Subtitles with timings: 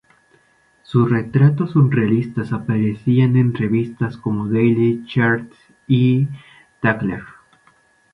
[0.81, 5.53] Sus retratos surrealistas aparecían en revistas como "Daily Sketch"
[5.87, 6.27] y
[6.81, 7.21] "Tatler".